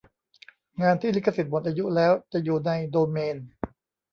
[0.81, 3.37] งานที่ลิขสิทธิ์หมดอายุแล้ว จะอยู่ในโดเมน